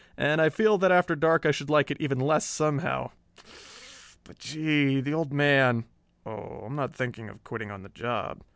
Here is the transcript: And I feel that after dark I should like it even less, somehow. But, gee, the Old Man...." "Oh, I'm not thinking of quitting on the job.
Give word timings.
And 0.17 0.41
I 0.41 0.49
feel 0.49 0.79
that 0.79 0.91
after 0.91 1.15
dark 1.15 1.45
I 1.45 1.51
should 1.51 1.69
like 1.69 1.91
it 1.91 1.97
even 2.01 2.17
less, 2.19 2.43
somehow. 2.43 3.11
But, 4.23 4.39
gee, 4.39 4.99
the 4.99 5.13
Old 5.13 5.31
Man...." 5.31 5.85
"Oh, 6.25 6.63
I'm 6.65 6.75
not 6.75 6.95
thinking 6.95 7.29
of 7.29 7.43
quitting 7.43 7.69
on 7.69 7.83
the 7.83 7.89
job. 7.89 8.41